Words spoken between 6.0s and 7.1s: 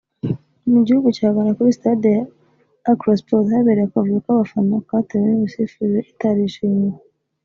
itarishimiwe